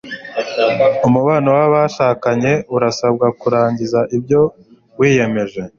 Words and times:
Umubano 1.07 1.49
wabashakanye 1.59 2.53
urasabwa 2.75 3.27
kurangiza 3.39 3.99
ibyo 4.17 4.41
wiyemeje 4.99 5.61